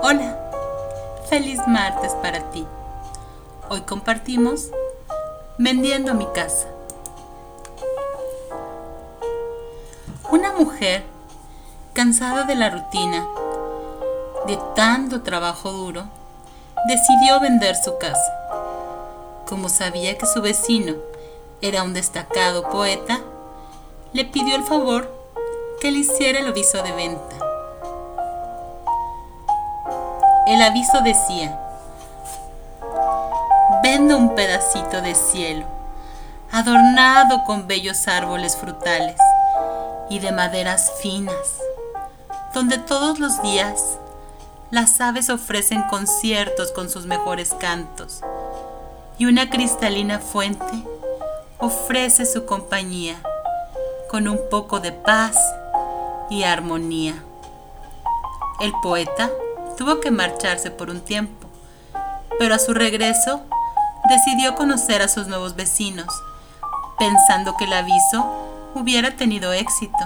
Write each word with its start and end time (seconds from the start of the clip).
Hola, 0.00 0.38
feliz 1.28 1.58
martes 1.66 2.12
para 2.22 2.50
ti. 2.52 2.64
Hoy 3.68 3.80
compartimos 3.80 4.68
Vendiendo 5.58 6.14
mi 6.14 6.24
casa. 6.26 6.68
Una 10.30 10.52
mujer, 10.52 11.02
cansada 11.94 12.44
de 12.44 12.54
la 12.54 12.70
rutina, 12.70 13.26
de 14.46 14.56
tanto 14.76 15.22
trabajo 15.22 15.72
duro, 15.72 16.04
decidió 16.86 17.40
vender 17.40 17.74
su 17.74 17.98
casa. 17.98 18.32
Como 19.48 19.68
sabía 19.68 20.16
que 20.16 20.26
su 20.26 20.40
vecino 20.40 20.94
era 21.60 21.82
un 21.82 21.92
destacado 21.92 22.68
poeta, 22.68 23.18
le 24.12 24.24
pidió 24.24 24.54
el 24.54 24.62
favor 24.62 25.12
que 25.80 25.90
le 25.90 25.98
hiciera 25.98 26.38
el 26.38 26.46
aviso 26.46 26.82
de 26.84 26.92
venta. 26.92 27.47
El 30.48 30.62
aviso 30.62 31.02
decía, 31.02 31.60
vendo 33.82 34.16
un 34.16 34.34
pedacito 34.34 35.02
de 35.02 35.14
cielo, 35.14 35.66
adornado 36.50 37.44
con 37.44 37.66
bellos 37.66 38.08
árboles 38.08 38.56
frutales 38.56 39.20
y 40.08 40.20
de 40.20 40.32
maderas 40.32 40.90
finas, 41.02 41.58
donde 42.54 42.78
todos 42.78 43.18
los 43.18 43.42
días 43.42 43.98
las 44.70 45.02
aves 45.02 45.28
ofrecen 45.28 45.82
conciertos 45.82 46.72
con 46.72 46.88
sus 46.88 47.04
mejores 47.04 47.52
cantos 47.52 48.22
y 49.18 49.26
una 49.26 49.50
cristalina 49.50 50.18
fuente 50.18 50.82
ofrece 51.58 52.24
su 52.24 52.46
compañía 52.46 53.20
con 54.08 54.26
un 54.26 54.40
poco 54.50 54.80
de 54.80 54.92
paz 54.92 55.36
y 56.30 56.44
armonía. 56.44 57.22
El 58.60 58.72
poeta 58.82 59.30
tuvo 59.78 60.00
que 60.00 60.10
marcharse 60.10 60.72
por 60.72 60.90
un 60.90 61.00
tiempo, 61.00 61.46
pero 62.40 62.56
a 62.56 62.58
su 62.58 62.74
regreso 62.74 63.40
decidió 64.10 64.56
conocer 64.56 65.02
a 65.02 65.08
sus 65.08 65.28
nuevos 65.28 65.54
vecinos, 65.54 66.08
pensando 66.98 67.56
que 67.56 67.64
el 67.64 67.72
aviso 67.72 68.26
hubiera 68.74 69.12
tenido 69.12 69.52
éxito. 69.52 69.96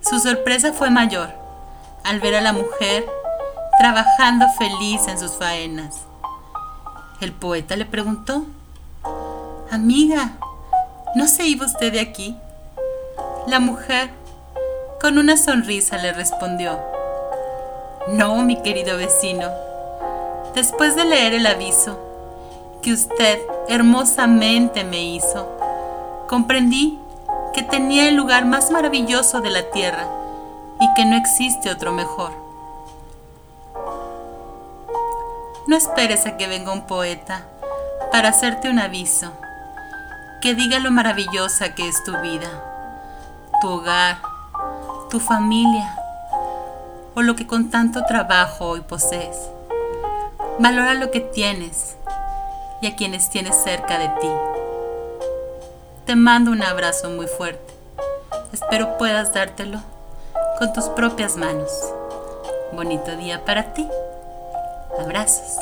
Su 0.00 0.18
sorpresa 0.20 0.72
fue 0.72 0.90
mayor 0.90 1.34
al 2.02 2.20
ver 2.20 2.34
a 2.34 2.40
la 2.40 2.54
mujer 2.54 3.06
trabajando 3.78 4.46
feliz 4.56 5.06
en 5.06 5.18
sus 5.18 5.32
faenas. 5.32 6.00
El 7.20 7.32
poeta 7.32 7.76
le 7.76 7.84
preguntó, 7.84 8.46
Amiga, 9.70 10.32
¿no 11.14 11.28
se 11.28 11.46
iba 11.46 11.66
usted 11.66 11.92
de 11.92 12.00
aquí? 12.00 12.38
La 13.46 13.60
mujer, 13.60 14.10
con 14.98 15.18
una 15.18 15.36
sonrisa, 15.36 15.98
le 15.98 16.12
respondió, 16.14 16.93
No, 18.06 18.42
mi 18.42 18.60
querido 18.60 18.98
vecino, 18.98 19.48
después 20.54 20.94
de 20.94 21.06
leer 21.06 21.32
el 21.32 21.46
aviso 21.46 21.98
que 22.82 22.92
usted 22.92 23.40
hermosamente 23.66 24.84
me 24.84 25.02
hizo, 25.02 25.48
comprendí 26.28 26.98
que 27.54 27.62
tenía 27.62 28.06
el 28.06 28.14
lugar 28.14 28.44
más 28.44 28.70
maravilloso 28.70 29.40
de 29.40 29.48
la 29.48 29.70
tierra 29.70 30.06
y 30.80 30.92
que 30.92 31.06
no 31.06 31.16
existe 31.16 31.70
otro 31.70 31.92
mejor. 31.92 32.32
No 35.66 35.74
esperes 35.74 36.26
a 36.26 36.36
que 36.36 36.46
venga 36.46 36.74
un 36.74 36.86
poeta 36.86 37.46
para 38.12 38.28
hacerte 38.28 38.68
un 38.68 38.80
aviso, 38.80 39.32
que 40.42 40.54
diga 40.54 40.78
lo 40.78 40.90
maravillosa 40.90 41.74
que 41.74 41.88
es 41.88 42.04
tu 42.04 42.14
vida, 42.18 42.50
tu 43.62 43.70
hogar, 43.70 44.18
tu 45.08 45.20
familia 45.20 46.03
o 47.14 47.22
lo 47.22 47.36
que 47.36 47.46
con 47.46 47.70
tanto 47.70 48.04
trabajo 48.04 48.66
hoy 48.66 48.80
posees. 48.80 49.36
Valora 50.58 50.94
lo 50.94 51.10
que 51.10 51.20
tienes 51.20 51.96
y 52.80 52.86
a 52.86 52.96
quienes 52.96 53.30
tienes 53.30 53.56
cerca 53.56 53.98
de 53.98 54.08
ti. 54.20 54.28
Te 56.06 56.16
mando 56.16 56.50
un 56.50 56.62
abrazo 56.62 57.10
muy 57.10 57.26
fuerte. 57.26 57.72
Espero 58.52 58.98
puedas 58.98 59.32
dártelo 59.32 59.80
con 60.58 60.72
tus 60.72 60.84
propias 60.90 61.36
manos. 61.36 61.70
Bonito 62.72 63.16
día 63.16 63.44
para 63.44 63.74
ti. 63.74 63.88
Abrazos. 65.00 65.58